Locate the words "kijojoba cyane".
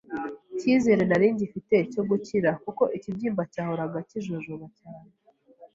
4.09-5.11